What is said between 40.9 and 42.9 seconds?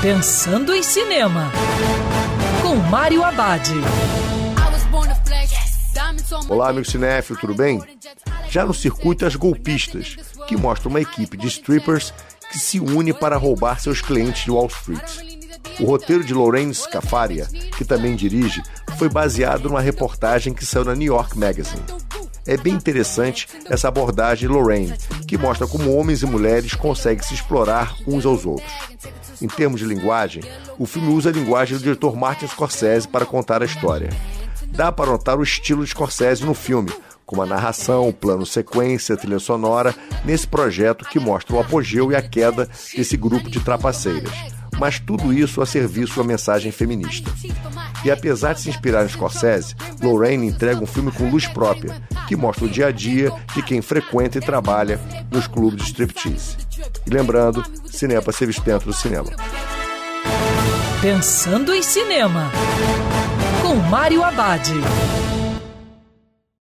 que mostra o apogeu e a queda